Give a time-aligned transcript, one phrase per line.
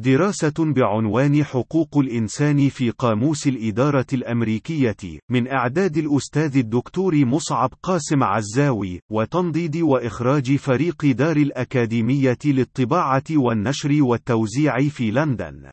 [0.00, 4.96] دراسة بعنوان حقوق الإنسان في قاموس الإدارة الأمريكية،
[5.30, 14.78] من إعداد الأستاذ الدكتور مصعب قاسم عزاوي، وتنضيد وإخراج فريق دار الأكاديمية للطباعة والنشر والتوزيع
[14.88, 15.70] في لندن.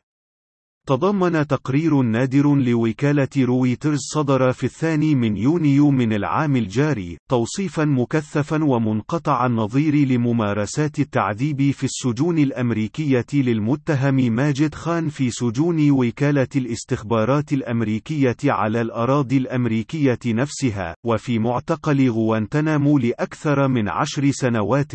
[0.88, 8.64] تضمن تقرير نادر لوكالة رويترز صدر في الثاني من يونيو من العام الجاري، توصيفا مكثفا
[8.64, 18.36] ومنقطع النظير لممارسات التعذيب في السجون الأمريكية للمتهم ماجد خان في سجون وكالة الاستخبارات الأمريكية
[18.44, 24.92] على الأراضي الأمريكية نفسها، وفي معتقل غوانتنامو لأكثر من عشر سنوات،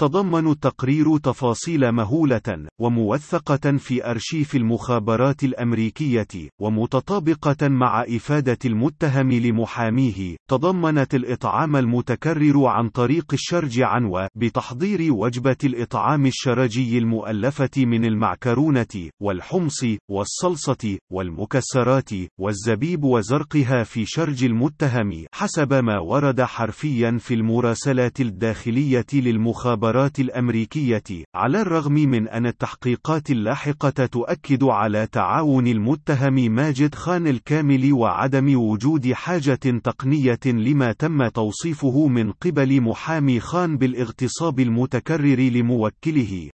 [0.00, 6.26] تضمن التقرير تفاصيل مهولة وموثقة في أرشيف المخابرات الأمريكية
[6.60, 15.56] ومتطابقة مع إفادة المتهم لمحاميه تضمنت الإطعام المتكرر عن طريق الشرج عن و بتحضير وجبة
[15.64, 25.98] الإطعام الشرجي المؤلفة من المعكرونة والحمص والصلصة والمكسرات والزبيب وزرقها في شرج المتهم حسب ما
[25.98, 29.89] ورد حرفيا في المراسلات الداخلية للمخابرات.
[29.90, 37.92] المخابرات الأمريكية، على الرغم من أن التحقيقات اللاحقة تؤكد على تعاون المتهم ماجد خان الكامل
[37.92, 46.50] وعدم وجود حاجة تقنية لما تم توصيفه من قبل محامي خان بالاغتصاب المتكرر لموكله.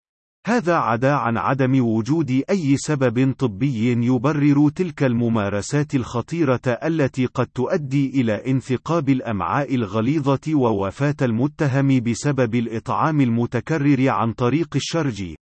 [0.47, 8.20] هذا عدا عن عدم وجود أي سبب طبي يبرر تلك الممارسات الخطيرة التي قد تؤدي
[8.20, 15.34] إلى انثقاب الأمعاء الغليظة ووفاة المتهم بسبب الإطعام المتكرر عن طريق الشرج.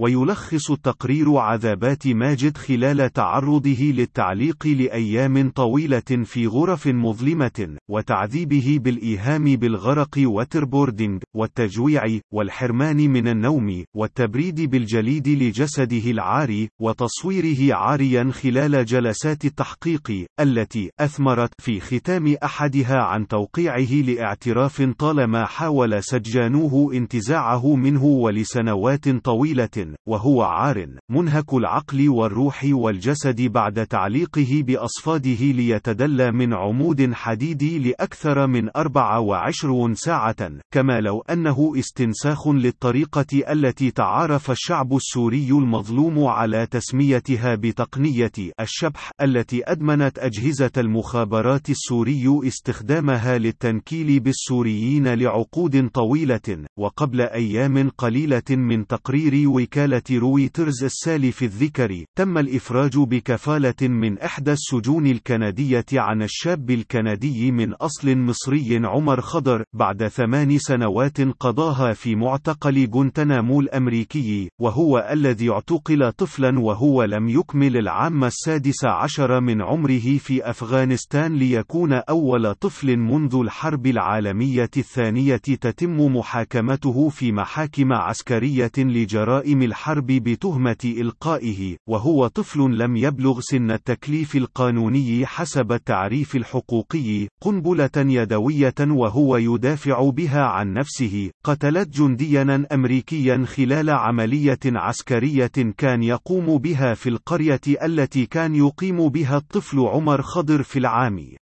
[0.00, 10.18] ويلخص التقرير عذابات ماجد خلال تعرضه للتعليق لأيام طويلة في غرف مظلمة، وتعذيبه بالإيهام بالغرق
[10.18, 12.02] وتربوردينج، والتجويع،
[12.32, 21.80] والحرمان من النوم، والتبريد بالجليد لجسده العاري، وتصويره عاريا خلال جلسات التحقيق، التي أثمرت في
[21.80, 29.85] ختام أحدها عن توقيعه لاعتراف طالما حاول سجانوه انتزاعه منه ولسنوات طويلة.
[30.08, 38.68] وهو عار منهك العقل والروح والجسد بعد تعليقه بأصفاده ليتدلى من عمود حديدي لأكثر من
[38.76, 48.32] 24 ساعة كما لو أنه استنساخ للطريقة التي تعارف الشعب السوري المظلوم على تسميتها بتقنية
[48.60, 58.86] الشبح التي أدمنت أجهزة المخابرات السوري استخدامها للتنكيل بالسوريين لعقود طويلة وقبل أيام قليلة من
[58.86, 66.70] تقرير ويك وكالة رويترز السالف الذكر تم الإفراج بكفالة من إحدى السجون الكندية عن الشاب
[66.70, 75.08] الكندي من أصل مصري عمر خضر بعد ثمان سنوات قضاها في معتقل جونتنامو الأمريكي وهو
[75.12, 82.54] الذي اعتقل طفلا وهو لم يكمل العام السادس عشر من عمره في أفغانستان ليكون أول
[82.54, 92.26] طفل منذ الحرب العالمية الثانية تتم محاكمته في محاكم عسكرية لجرائم الحرب بتهمة إلقائه، وهو
[92.26, 100.72] طفل لم يبلغ سن التكليف القانوني حسب التعريف الحقوقي، قنبلة يدوية وهو يدافع بها عن
[100.72, 109.08] نفسه، قتلت جنديا أمريكيا خلال عملية عسكرية كان يقوم بها في القرية التي كان يقيم
[109.08, 111.36] بها الطفل عمر خضر في العام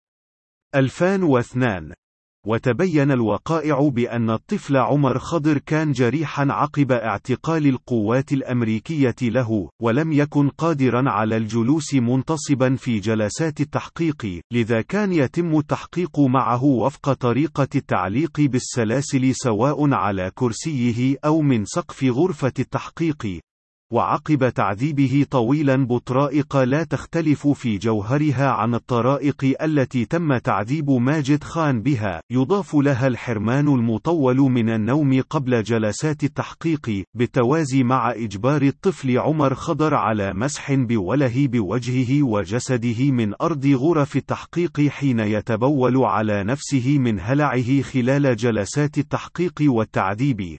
[0.75, 1.93] 2002
[2.47, 10.49] وتبين الوقائع بأن الطفل عمر خضر كان جريحا عقب اعتقال القوات الأمريكية له، ولم يكن
[10.49, 18.41] قادرا على الجلوس منتصبا في جلسات التحقيق، لذا كان يتم التحقيق معه وفق طريقة التعليق
[18.41, 23.41] بالسلاسل سواء على كرسيه أو من سقف غرفة التحقيق،
[23.93, 31.83] وعقب تعذيبه طويلا بطرائق لا تختلف في جوهرها عن الطرائق التي تم تعذيب ماجد خان
[31.83, 39.55] بها، يضاف لها الحرمان المطول من النوم قبل جلسات التحقيق، بالتوازي مع إجبار الطفل عمر
[39.55, 47.21] خضر على مسح بوله بوجهه وجسده من أرض غرف التحقيق حين يتبول على نفسه من
[47.21, 50.57] هلعه خلال جلسات التحقيق والتعذيب،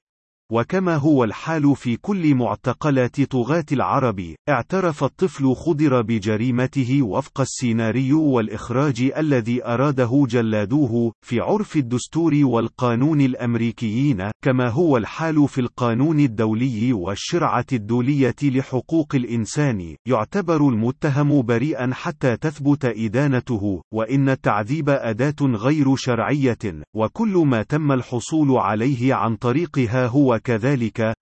[0.51, 9.12] وكما هو الحال في كل معتقلات طغاة العرب، اعترف الطفل خضر بجريمته وفق السيناريو والإخراج
[9.18, 17.65] الذي أراده جلادوه، في عرف الدستور والقانون الأمريكيين، كما هو الحال في القانون الدولي والشرعة
[17.74, 27.44] الدولية لحقوق الإنسان، يعتبر المتهم بريئا حتى تثبت إدانته، وإن التعذيب أداة غير شرعية، وكل
[27.48, 31.13] ما تم الحصول عليه عن طريقها هو كذلك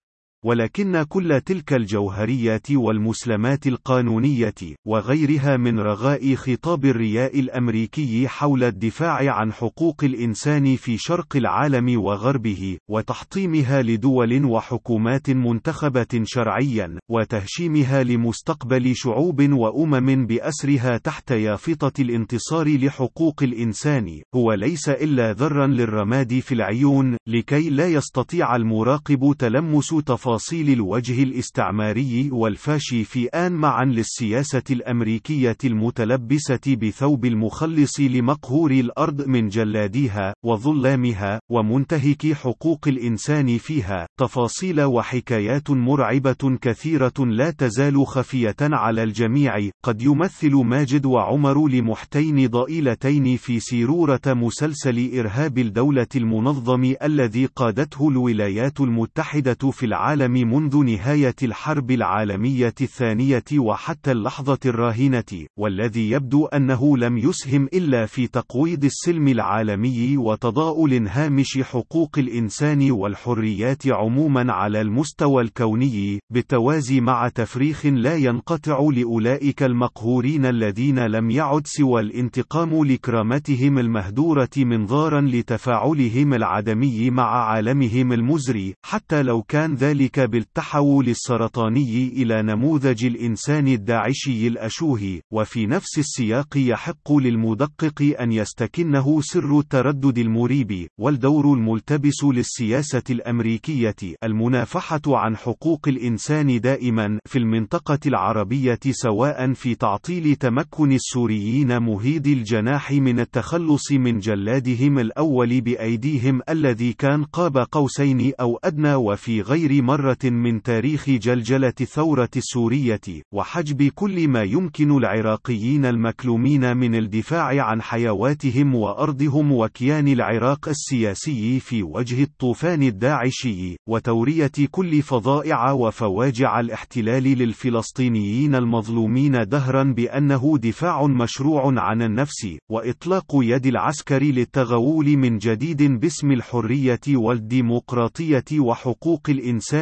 [0.44, 4.54] ولكن كل تلك الجوهريات والمسلمات القانونية،
[4.86, 12.78] وغيرها من رغاء خطاب الرياء الأمريكي حول الدفاع عن حقوق الإنسان في شرق العالم وغربه،
[12.90, 24.22] وتحطيمها لدول وحكومات منتخبة شرعيا، وتهشيمها لمستقبل شعوب وأمم بأسرها تحت يافطة الانتصار لحقوق الإنسان،
[24.34, 30.29] هو ليس إلا ذرا للرماد في العيون، لكي لا يستطيع المراقب تلمس تفاصيل
[30.68, 40.34] الوجه الاستعماري والفاشي في آن معا للسياسة الأمريكية المتلبسة بثوب المخلص لمقهور الأرض من جلاديها،
[40.44, 50.02] وظلامها، ومنتهك حقوق الإنسان فيها، تفاصيل وحكايات مرعبة كثيرة لا تزال خفية على الجميع، قد
[50.02, 59.70] يمثل ماجد وعمر لمحتين ضئيلتين في سيرورة مسلسل إرهاب الدولة المنظم الذي قادته الولايات المتحدة
[59.70, 60.19] في العالم.
[60.28, 68.26] منذ نهاية الحرب العالمية الثانية وحتى اللحظة الراهنة، والذي يبدو أنه لم يسهم إلا في
[68.26, 77.86] تقويض السلم العالمي وتضاؤل هامش حقوق الإنسان والحريات عموما على المستوى الكوني، بالتوازي مع تفريخ
[77.86, 87.50] لا ينقطع لأولئك المقهورين الذين لم يعد سوى الانتقام لكرامتهم المهدورة منظارا لتفاعلهم العدمي مع
[87.50, 95.98] عالمهم المزري، حتى لو كان ذلك بالتحول السرطاني إلى نموذج الإنسان الداعشي الأشوه، وفي نفس
[95.98, 105.88] السياق يحق للمدقق أن يستكنه سر التردد المريب، والدور الملتبس للسياسة الأمريكية المنافحة عن حقوق
[105.88, 114.18] الإنسان دائما في المنطقة العربية سواء في تعطيل تمكن السوريين مهيد الجناح من التخلص من
[114.18, 121.72] جلادهم الأول بأيديهم الذي كان قاب قوسين أو أدنى وفي غير مرة من تاريخ جلجلة
[121.80, 123.00] الثورة السورية،
[123.34, 131.82] وحجب كل ما يمكن العراقيين المكلومين من الدفاع عن حيواتهم وأرضهم وكيان العراق السياسي في
[131.82, 142.02] وجه الطوفان الداعشي، وتورية كل فظائع وفواجع الاحتلال للفلسطينيين المظلومين دهرا بأنه دفاع مشروع عن
[142.02, 149.30] النفس، وإطلاق يد العسكر للتغول من جديد باسم الحرية والديمقراطية وحقوق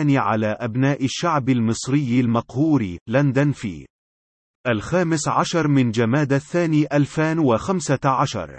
[0.09, 3.87] الإنسان على أبناء الشعب المصري المقهور، لندن في
[4.67, 8.59] الخامس عشر من جماد الثاني 2015